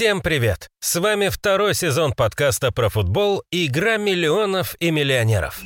[0.00, 0.70] Всем привет!
[0.80, 5.60] С вами второй сезон подкаста про футбол «Игра миллионов и миллионеров».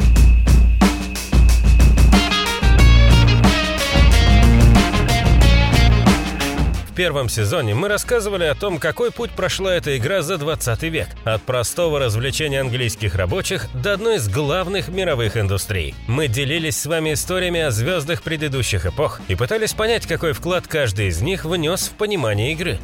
[6.88, 11.08] В первом сезоне мы рассказывали о том, какой путь прошла эта игра за 20 век.
[11.22, 15.94] От простого развлечения английских рабочих до одной из главных мировых индустрий.
[16.08, 21.06] Мы делились с вами историями о звездах предыдущих эпох и пытались понять, какой вклад каждый
[21.06, 22.80] из них внес в понимание игры.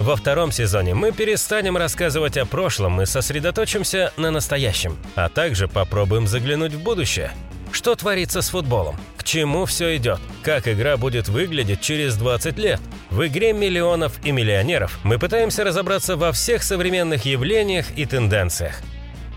[0.00, 6.26] Во втором сезоне мы перестанем рассказывать о прошлом и сосредоточимся на настоящем, а также попробуем
[6.26, 7.32] заглянуть в будущее.
[7.70, 8.96] Что творится с футболом?
[9.18, 10.18] К чему все идет?
[10.42, 12.80] Как игра будет выглядеть через 20 лет?
[13.10, 18.80] В игре миллионов и миллионеров мы пытаемся разобраться во всех современных явлениях и тенденциях.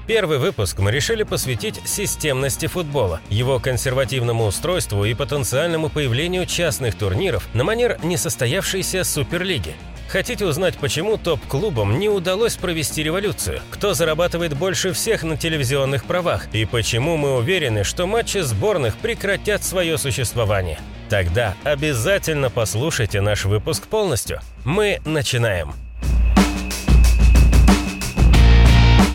[0.08, 7.54] Первый выпуск мы решили посвятить системности футбола, его консервативному устройству и потенциальному появлению частных турниров
[7.54, 9.76] на манер несостоявшейся Суперлиги.
[10.14, 13.62] Хотите узнать, почему топ-клубам не удалось провести революцию?
[13.72, 16.54] Кто зарабатывает больше всех на телевизионных правах?
[16.54, 20.80] И почему мы уверены, что матчи сборных прекратят свое существование?
[21.10, 24.40] Тогда обязательно послушайте наш выпуск полностью.
[24.64, 25.74] Мы начинаем.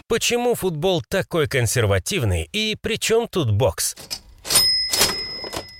[0.08, 3.94] Почему футбол такой консервативный и при чем тут бокс?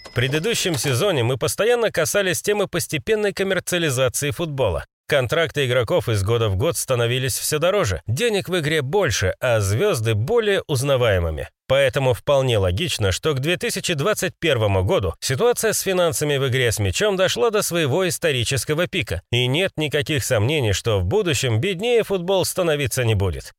[0.05, 4.85] В предыдущем сезоне мы постоянно касались темы постепенной коммерциализации футбола.
[5.09, 10.15] Контракты игроков из года в год становились все дороже, денег в игре больше, а звезды
[10.15, 11.49] более узнаваемыми.
[11.67, 17.49] Поэтому вполне логично, что к 2021 году ситуация с финансами в игре с мячом дошла
[17.49, 23.15] до своего исторического пика, и нет никаких сомнений, что в будущем беднее футбол становиться не
[23.15, 23.55] будет.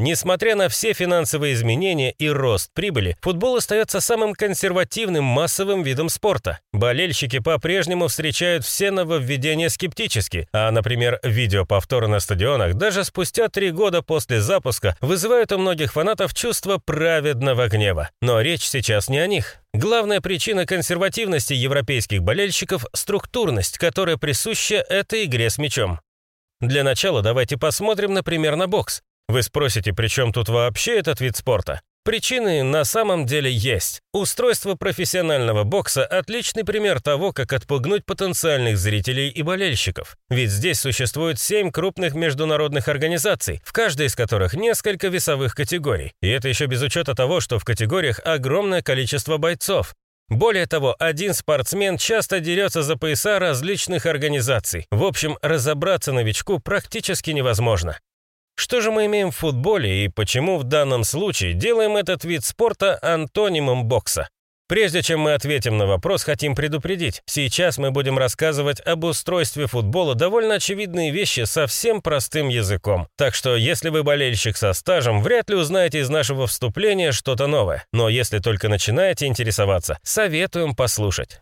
[0.00, 6.60] Несмотря на все финансовые изменения и рост прибыли, футбол остается самым консервативным массовым видом спорта.
[6.72, 14.00] Болельщики по-прежнему встречают все нововведения скептически, а, например, видеоповторы на стадионах даже спустя три года
[14.00, 18.08] после запуска вызывают у многих фанатов чувство праведного гнева.
[18.22, 19.56] Но речь сейчас не о них.
[19.74, 26.00] Главная причина консервативности европейских болельщиков– структурность, которая присуща этой игре с мячом.
[26.62, 29.02] Для начала давайте посмотрим, например, на бокс.
[29.30, 31.82] Вы спросите, при чем тут вообще этот вид спорта?
[32.04, 34.00] Причины на самом деле есть.
[34.12, 40.16] Устройство профессионального бокса– отличный пример того, как отпугнуть потенциальных зрителей и болельщиков.
[40.30, 46.12] Ведь здесь существует семь крупных международных организаций, в каждой из которых несколько весовых категорий.
[46.20, 49.94] И это еще без учета того, что в категориях огромное количество бойцов.
[50.28, 54.86] Более того, один спортсмен часто дерется за пояса различных организаций.
[54.90, 57.96] В общем, разобраться новичку практически невозможно.
[58.60, 62.98] Что же мы имеем в футболе и почему в данном случае делаем этот вид спорта
[63.00, 64.28] антонимом бокса?
[64.68, 67.22] Прежде чем мы ответим на вопрос, хотим предупредить.
[67.24, 73.08] Сейчас мы будем рассказывать об устройстве футбола довольно очевидные вещи совсем простым языком.
[73.16, 77.86] Так что, если вы болельщик со стажем, вряд ли узнаете из нашего вступления что-то новое.
[77.94, 81.40] Но если только начинаете интересоваться, советуем послушать.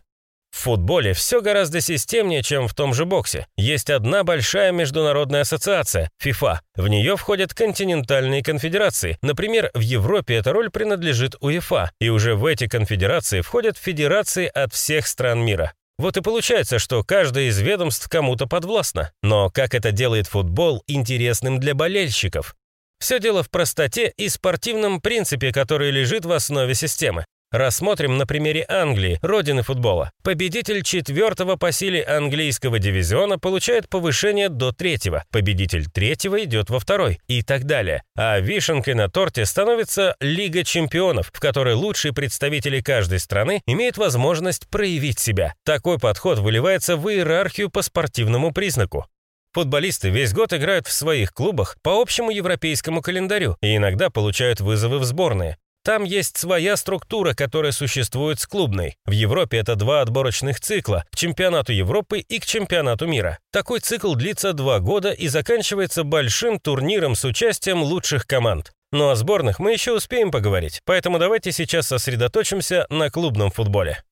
[0.51, 3.47] В футболе все гораздо системнее, чем в том же боксе.
[3.55, 6.59] Есть одна большая международная ассоциация– FIFA.
[6.75, 9.17] В нее входят континентальные конфедерации.
[9.21, 11.91] Например, в Европе эта роль принадлежит УЕФА.
[11.99, 15.73] И уже в эти конфедерации входят федерации от всех стран мира.
[15.97, 19.11] Вот и получается, что каждое из ведомств кому-то подвластно.
[19.21, 22.55] Но как это делает футбол интересным для болельщиков?
[22.99, 27.25] Все дело в простоте и спортивном принципе, который лежит в основе системы.
[27.51, 30.11] Рассмотрим на примере Англии, родины футбола.
[30.23, 37.19] Победитель четвертого по силе английского дивизиона получает повышение до третьего, победитель третьего идет во второй
[37.27, 38.03] и так далее.
[38.15, 44.67] А вишенкой на торте становится Лига чемпионов, в которой лучшие представители каждой страны имеют возможность
[44.69, 45.55] проявить себя.
[45.65, 49.07] Такой подход выливается в иерархию по спортивному признаку.
[49.53, 54.99] Футболисты весь год играют в своих клубах по общему европейскому календарю и иногда получают вызовы
[54.99, 55.57] в сборные.
[55.89, 58.95] Там есть своя структура, которая существует с клубной.
[59.07, 63.39] В Европе это два отборочных цикла– к чемпионату Европы и к чемпионату мира.
[63.51, 68.71] Такой цикл длится два года и заканчивается большим турниром с участием лучших команд.
[68.91, 74.03] Но о сборных мы еще успеем поговорить, поэтому давайте сейчас сосредоточимся на клубном футболе.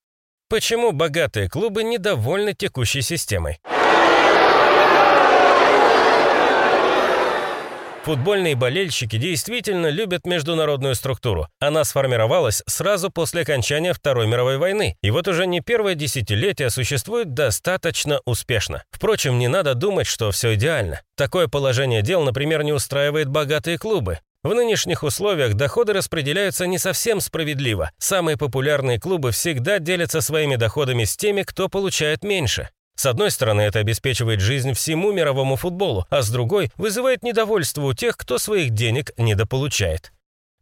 [0.50, 3.60] Почему богатые клубы недовольны текущей системой?
[8.08, 11.50] Футбольные болельщики действительно любят международную структуру.
[11.60, 17.34] Она сформировалась сразу после окончания Второй мировой войны, и вот уже не первое десятилетие существует
[17.34, 18.86] достаточно успешно.
[18.92, 21.02] Впрочем, не надо думать, что все идеально.
[21.18, 24.20] Такое положение дел, например, не устраивает богатые клубы.
[24.42, 27.92] В нынешних условиях доходы распределяются не совсем справедливо.
[27.98, 32.70] Самые популярные клубы всегда делятся своими доходами с теми, кто получает меньше.
[32.98, 37.94] С одной стороны, это обеспечивает жизнь всему мировому футболу, а с другой вызывает недовольство у
[37.94, 40.12] тех, кто своих денег недополучает.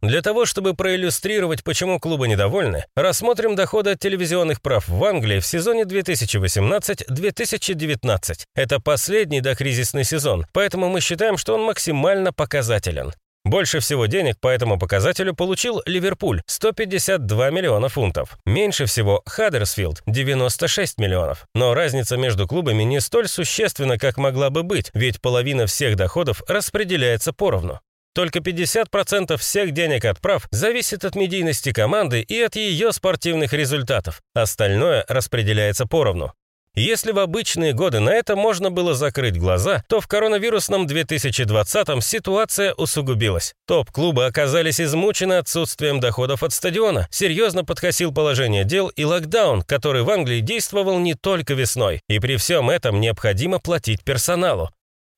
[0.02, 5.46] Для того, чтобы проиллюстрировать, почему клубы недовольны, рассмотрим доходы от телевизионных прав в Англии в
[5.46, 8.44] сезоне 2018-2019.
[8.54, 13.14] Это последний докризисный сезон, поэтому мы считаем, что он максимально показателен.
[13.46, 18.36] Больше всего денег по этому показателю получил Ливерпуль– 152 миллиона фунтов.
[18.44, 21.46] Меньше всего Хаддерсфилд– 96 миллионов.
[21.54, 26.42] Но разница между клубами не столь существенна, как могла бы быть, ведь половина всех доходов
[26.48, 27.78] распределяется поровну.
[28.16, 34.22] Только 50% всех денег от прав зависит от медийности команды и от ее спортивных результатов.
[34.34, 36.32] Остальное распределяется поровну.
[36.78, 42.74] Если в обычные годы на это можно было закрыть глаза, то в коронавирусном 2020 ситуация
[42.74, 43.54] усугубилась.
[43.66, 50.10] Топ-клубы оказались измучены отсутствием доходов от стадиона, серьезно подкосил положение дел и локдаун, который в
[50.10, 52.02] Англии действовал не только весной.
[52.10, 54.68] И при всем этом необходимо платить персоналу.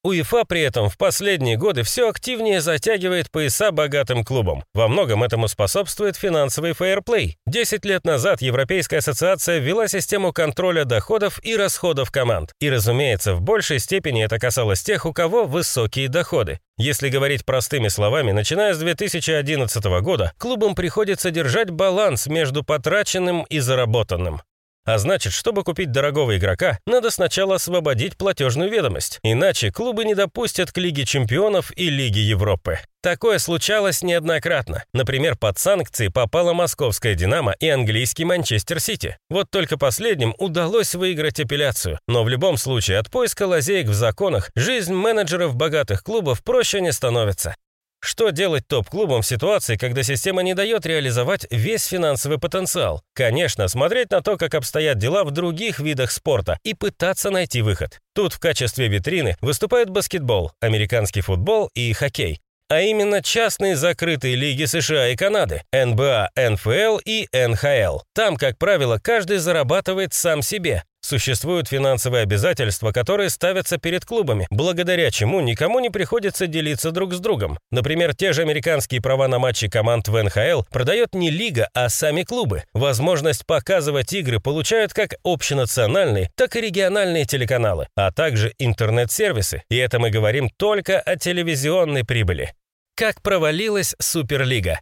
[0.05, 4.62] УЕФА при этом в последние годы все активнее затягивает пояса богатым клубам.
[4.73, 7.37] Во многом этому способствует финансовый фейерплей.
[7.47, 12.53] Десять лет назад Европейская ассоциация ввела систему контроля доходов и расходов команд.
[12.61, 16.61] И, разумеется, в большей степени это касалось тех, у кого высокие доходы.
[16.77, 23.59] Если говорить простыми словами, начиная с 2011 года, клубам приходится держать баланс между потраченным и
[23.59, 24.43] заработанным.
[24.88, 29.19] А значит, чтобы купить дорогого игрока, надо сначала освободить платежную ведомость.
[29.23, 32.79] Иначе клубы не допустят к Лиге чемпионов и Лиге Европы.
[33.02, 34.85] Такое случалось неоднократно.
[34.94, 39.19] Например, под санкции попала московская «Динамо» и английский «Манчестер Сити».
[39.29, 41.99] Вот только последним удалось выиграть апелляцию.
[42.08, 46.93] Но в любом случае от поиска лазеек в законах жизнь менеджеров богатых клубов проще не
[46.93, 47.55] становится.
[48.00, 53.03] Что делать топ-клубам в ситуации, когда система не дает реализовать весь финансовый потенциал?
[53.12, 57.99] Конечно, смотреть на то, как обстоят дела в других видах спорта и пытаться найти выход.
[58.15, 62.41] Тут в качестве витрины выступают баскетбол, американский футбол и хоккей.
[62.71, 68.01] А именно частные закрытые лиги США и Канады, НБА, НФЛ и НХЛ.
[68.15, 75.10] Там, как правило, каждый зарабатывает сам себе, Существуют финансовые обязательства, которые ставятся перед клубами, благодаря
[75.10, 77.58] чему никому не приходится делиться друг с другом.
[77.70, 82.25] Например, те же американские права на матчи команд в НХЛ продает не лига, а сами
[82.25, 82.64] клубы.
[82.75, 89.62] Возможность показывать игры получают как общенациональные, так и региональные телеканалы, а также интернет-сервисы.
[89.70, 92.52] И это мы говорим только о телевизионной прибыли.
[92.94, 94.81] Как провалилась Суперлига?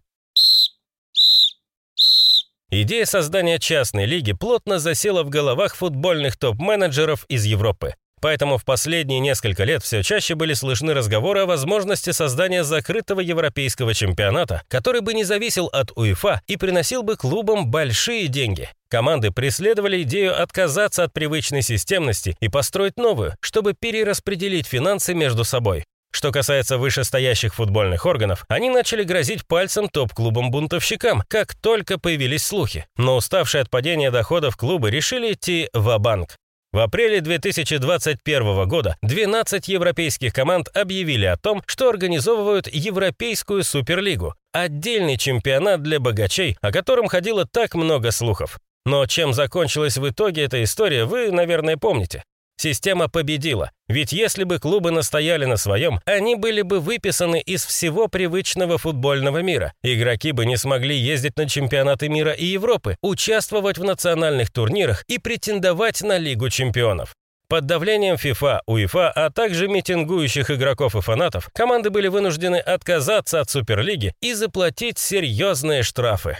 [2.70, 7.94] Идея создания частной лиги плотно засела в головах футбольных топ-менеджеров из Европы.
[8.20, 13.94] Поэтому в последние несколько лет все чаще были слышны разговоры о возможности создания закрытого европейского
[13.94, 18.68] чемпионата, который бы не зависел от УЕФА и приносил бы клубам большие деньги.
[18.88, 25.84] Команды преследовали идею отказаться от привычной системности и построить новую, чтобы перераспределить финансы между собой.
[26.16, 32.86] Что касается вышестоящих футбольных органов, они начали грозить пальцем топ-клубам-бунтовщикам, как только появились слухи.
[32.96, 36.36] Но уставшие от падения доходов клубы решили идти в банк
[36.72, 45.18] в апреле 2021 года 12 европейских команд объявили о том, что организовывают Европейскую Суперлигу, отдельный
[45.18, 48.58] чемпионат для богачей, о котором ходило так много слухов.
[48.86, 52.22] Но чем закончилась в итоге эта история, вы, наверное, помните.
[52.58, 58.08] Система победила, ведь если бы клубы настояли на своем, они были бы выписаны из всего
[58.08, 59.74] привычного футбольного мира.
[59.82, 65.18] Игроки бы не смогли ездить на чемпионаты мира и Европы, участвовать в национальных турнирах и
[65.18, 67.14] претендовать на Лигу чемпионов.
[67.48, 73.50] Под давлением FIFA, УЕФА, а также митингующих игроков и фанатов, команды были вынуждены отказаться от
[73.50, 76.38] Суперлиги и заплатить серьезные штрафы.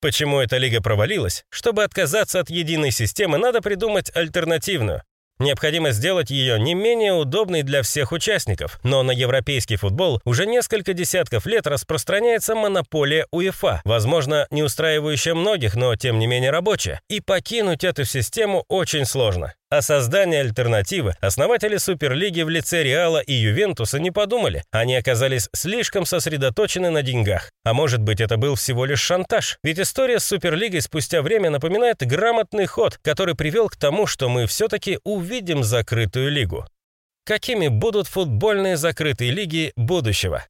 [0.00, 1.44] Почему эта лига провалилась?
[1.50, 5.02] Чтобы отказаться от единой системы, надо придумать альтернативную.
[5.38, 10.94] Необходимо сделать ее не менее удобной для всех участников, но на европейский футбол уже несколько
[10.94, 17.20] десятков лет распространяется монополия УЕФА, возможно, не устраивающая многих, но тем не менее рабочая, и
[17.20, 19.52] покинуть эту систему очень сложно.
[19.68, 24.62] О создании альтернативы основатели Суперлиги в лице Реала и Ювентуса не подумали.
[24.70, 27.50] Они оказались слишком сосредоточены на деньгах.
[27.64, 29.58] А может быть, это был всего лишь шантаж?
[29.64, 34.46] Ведь история с Суперлигой спустя время напоминает грамотный ход, который привел к тому, что мы
[34.46, 36.64] все-таки увидим закрытую лигу.
[37.24, 40.46] Какими будут футбольные закрытые лиги будущего?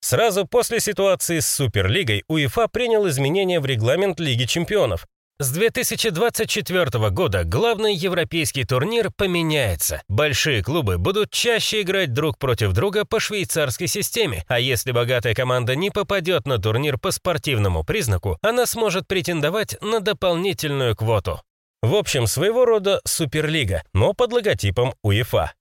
[0.00, 5.06] Сразу после ситуации с Суперлигой УЕФА принял изменения в регламент Лиги чемпионов,
[5.40, 10.02] с 2024 года главный европейский турнир поменяется.
[10.06, 15.76] Большие клубы будут чаще играть друг против друга по швейцарской системе, а если богатая команда
[15.76, 21.40] не попадет на турнир по спортивному признаку, она сможет претендовать на дополнительную квоту.
[21.80, 25.54] В общем, своего рода суперлига, но под логотипом УЕФА.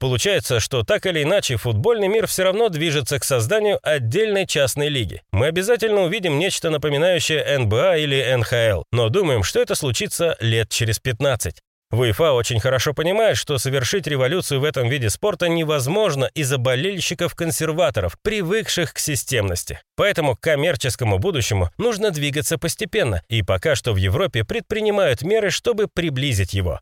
[0.00, 5.22] Получается, что так или иначе футбольный мир все равно движется к созданию отдельной частной лиги.
[5.30, 10.98] Мы обязательно увидим нечто напоминающее НБА или НХЛ, но думаем, что это случится лет через
[10.98, 11.60] 15.
[11.92, 18.94] УЕФА очень хорошо понимает, что совершить революцию в этом виде спорта невозможно из-за болельщиков-консерваторов, привыкших
[18.94, 19.80] к системности.
[19.96, 25.88] Поэтому к коммерческому будущему нужно двигаться постепенно, и пока что в Европе предпринимают меры, чтобы
[25.92, 26.80] приблизить его.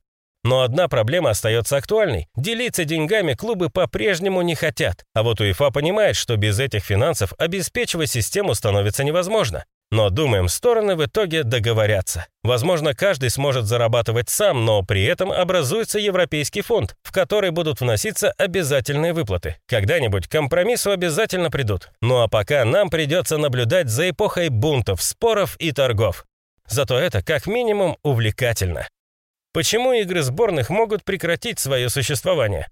[0.48, 2.26] Но одна проблема остается актуальной.
[2.34, 5.04] Делиться деньгами клубы по-прежнему не хотят.
[5.12, 9.66] А вот УЕФА понимает, что без этих финансов обеспечивать систему становится невозможно.
[9.90, 12.28] Но, думаем, стороны в итоге договорятся.
[12.42, 18.30] Возможно, каждый сможет зарабатывать сам, но при этом образуется европейский фонд, в который будут вноситься
[18.38, 19.56] обязательные выплаты.
[19.66, 21.90] Когда-нибудь к компромиссу обязательно придут.
[22.00, 26.24] Ну а пока нам придется наблюдать за эпохой бунтов, споров и торгов.
[26.66, 28.88] Зато это как минимум увлекательно.
[29.52, 32.68] Почему игры сборных могут прекратить свое существование?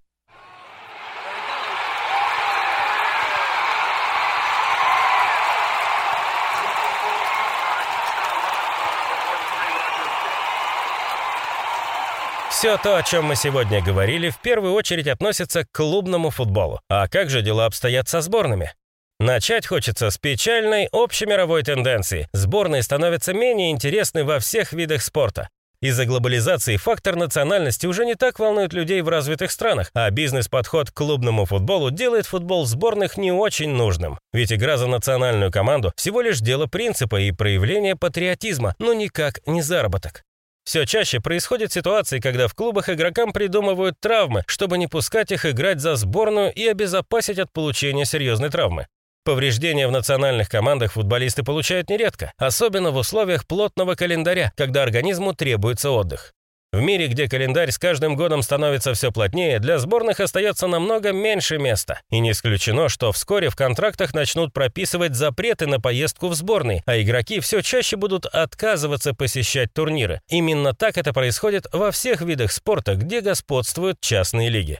[12.57, 16.79] Все то, о чем мы сегодня говорили, в первую очередь относится к клубному футболу.
[16.89, 18.73] А как же дела обстоят со сборными?
[19.19, 22.27] Начать хочется с печальной общемировой тенденции.
[22.33, 25.49] Сборные становятся менее интересны во всех видах спорта.
[25.79, 30.93] Из-за глобализации фактор национальности уже не так волнует людей в развитых странах, а бизнес-подход к
[30.95, 34.17] клубному футболу делает футбол сборных не очень нужным.
[34.33, 39.61] Ведь игра за национальную команду всего лишь дело принципа и проявления патриотизма, но никак не
[39.61, 40.23] заработок.
[40.63, 45.79] Все чаще происходят ситуации, когда в клубах игрокам придумывают травмы, чтобы не пускать их играть
[45.79, 48.87] за сборную и обезопасить от получения серьезной травмы.
[49.27, 55.91] Повреждения в национальных командах футболисты получают нередко, особенно в условиях плотного календаря, когда организму требуется
[55.91, 56.31] отдых.
[56.71, 61.57] В мире, где календарь с каждым годом становится все плотнее, для сборных остается намного меньше
[61.57, 61.99] места.
[62.09, 66.97] И не исключено, что вскоре в контрактах начнут прописывать запреты на поездку в сборные, а
[66.97, 70.21] игроки все чаще будут отказываться посещать турниры.
[70.29, 74.79] Именно так это происходит во всех видах спорта, где господствуют частные лиги.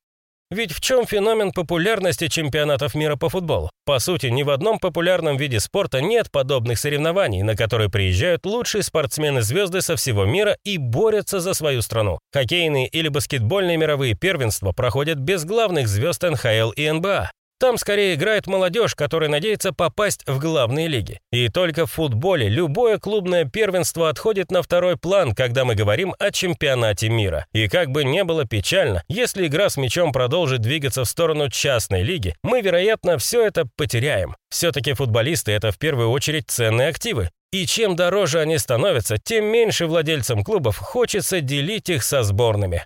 [0.49, 3.69] Ведь в чем феномен популярности чемпионатов мира по футболу?
[3.85, 8.81] По сути, ни в одном популярном виде спорта нет подобных соревнований, на которые приезжают лучшие
[8.81, 12.19] спортсмены-звезды со всего мира и борются за свою страну.
[12.31, 17.29] Хоккейные или баскетбольные мировые первенства проходят без главных звезд НХЛ и НБА.
[17.59, 21.19] Там скорее играет молодежь, которая надеется попасть в главные лиги.
[21.31, 26.29] И только в футболе любое клубное первенство отходит на второй план, когда мы говорим о
[26.31, 27.47] чемпионате мира.
[27.53, 32.03] И как бы не было печально, если игра с мячом продолжит двигаться в сторону частной
[32.03, 34.35] лиги, мы, вероятно, все это потеряем.
[34.49, 37.31] Все-таки футболисты– это в первую очередь ценные активы.
[37.51, 42.85] И чем дороже они становятся, тем меньше владельцам клубов хочется делить их со сборными.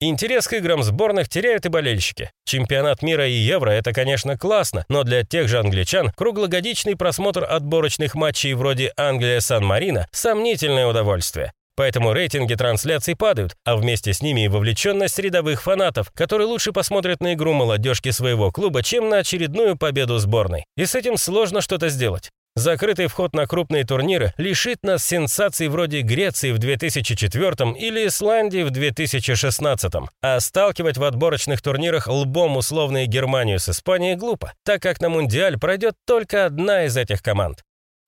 [0.00, 2.30] Интерес к играм сборных теряют и болельщики.
[2.44, 8.14] Чемпионат мира и Евро– это, конечно, классно, но для тех же англичан круглогодичный просмотр отборочных
[8.14, 11.52] матчей вроде Англия-Сан-Марино– сомнительное удовольствие.
[11.76, 17.20] Поэтому рейтинги трансляций падают, а вместе с ними и вовлеченность рядовых фанатов, которые лучше посмотрят
[17.20, 20.66] на игру молодежки своего клуба, чем на очередную победу сборной.
[20.76, 22.30] И с этим сложно что-то сделать.
[22.56, 28.70] Закрытый вход на крупные турниры лишит нас сенсаций вроде Греции в 2004 или Исландии в
[28.70, 29.92] 2016,
[30.22, 35.58] а сталкивать в отборочных турнирах лбом условные Германию с Испанией глупо, так как на Мундиаль
[35.58, 37.64] пройдет только одна из этих команд.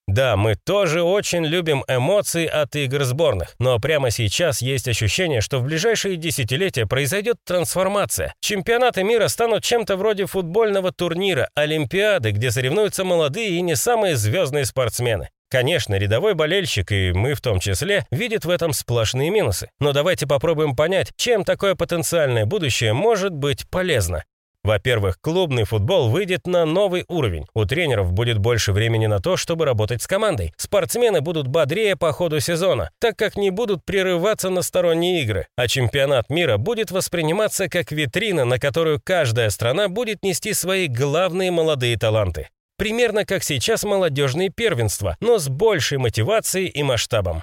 [0.07, 5.59] Да, мы тоже очень любим эмоции от игр сборных, но прямо сейчас есть ощущение, что
[5.59, 8.33] в ближайшие десятилетия произойдет трансформация.
[8.41, 14.65] Чемпионаты мира станут чем-то вроде футбольного турнира, Олимпиады, где соревнуются молодые и не самые звездные
[14.65, 15.29] спортсмены.
[15.49, 19.71] Конечно, рядовой болельщик, и мы в том числе, видит в этом сплошные минусы.
[19.81, 24.25] Но давайте попробуем понять, чем такое потенциальное будущее может быть полезно.
[24.67, 27.47] Во-первых, клубный футбол выйдет на новый уровень.
[27.55, 30.53] У тренеров будет больше времени на то, чтобы работать с командой.
[30.57, 35.47] Спортсмены будут бодрее по ходу сезона, так как не будут прерываться на сторонние игры.
[35.57, 41.53] А чемпионат мира будет восприниматься как витрина, на которую каждая страна будет нести свои главные
[41.53, 42.49] молодые таланты.
[42.77, 47.41] Примерно как сейчас молодежные первенства, но с большей мотивацией и масштабом.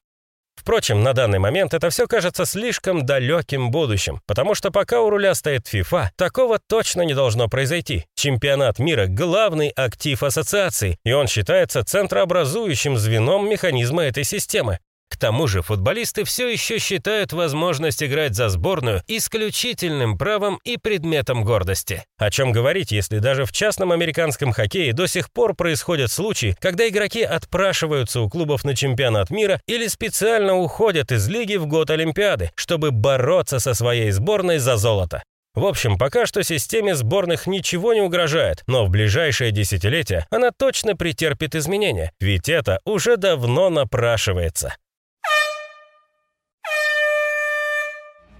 [0.64, 5.36] Впрочем, на данный момент это все кажется слишком далеким будущим, потому что пока у руля
[5.36, 8.06] стоит FIFA, такого точно не должно произойти.
[8.16, 14.80] Чемпионат мира– главный актив ассоциации, и он считается центрообразующим звеном механизма этой системы.
[15.14, 21.44] К тому же футболисты все еще считают возможность играть за сборную исключительным правом и предметом
[21.44, 22.04] гордости.
[22.18, 26.90] О чем говорить, если даже в частном американском хоккее до сих пор происходят случаи, когда
[26.90, 32.50] игроки отпрашиваются у клубов на чемпионат мира или специально уходят из лиги в год Олимпиады,
[32.56, 35.22] чтобы бороться со своей сборной за золото.
[35.54, 40.96] В общем, пока что системе сборных ничего не угрожает, но в ближайшее десятилетие она точно
[40.96, 44.74] претерпит изменения, ведь это уже давно напрашивается.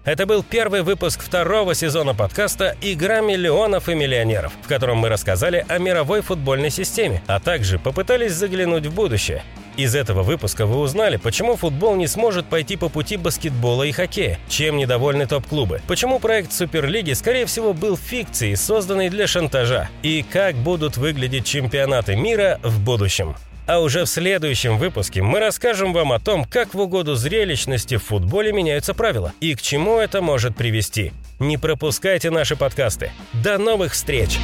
[0.06, 5.66] Это был первый выпуск второго сезона подкаста «Игра миллионов и миллионеров», в котором мы рассказали
[5.70, 9.44] о мировой футбольной системе, а также попытались заглянуть в будущее.
[9.78, 14.40] Из этого выпуска вы узнали, почему футбол не сможет пойти по пути баскетбола и хоккея,
[14.50, 20.56] чем недовольны топ-клубы, почему проект Суперлиги, скорее всего, был фикцией, созданной для шантажа, и как
[20.56, 23.36] будут выглядеть чемпионаты мира в будущем.
[23.66, 28.04] А уже в следующем выпуске мы расскажем вам о том, как в угоду зрелищности в
[28.04, 31.14] футболе меняются правила и к чему это может привести.
[31.40, 33.12] Не пропускайте наши подкасты.
[33.34, 34.38] До новых встреч!